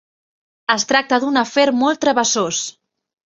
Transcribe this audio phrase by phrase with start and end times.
[0.75, 2.63] Es tracta d'un afer molt travessós.